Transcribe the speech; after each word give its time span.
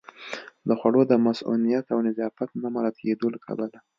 د 0.67 0.69
خوړو 0.79 1.01
د 1.07 1.13
مصئونیت 1.25 1.85
او 1.93 1.99
نظافت 2.07 2.49
نه 2.61 2.67
مراعت 2.75 2.95
کېدو 3.03 3.27
له 3.33 3.39
کبله 3.45 3.79